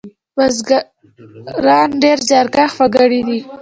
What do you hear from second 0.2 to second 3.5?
بزگران ډېر زیارکښ وگړي دي.